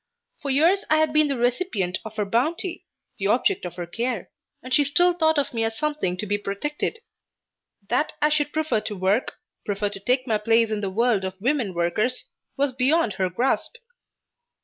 [0.41, 2.87] For years I had been the recipient of her bounty,
[3.19, 4.31] the object of her care,
[4.63, 7.01] and she still thought of me as something to be protected.
[7.87, 9.33] That I should prefer to work,
[9.63, 12.25] prefer to take my place in the world of women workers,
[12.57, 13.75] was beyond her grasp.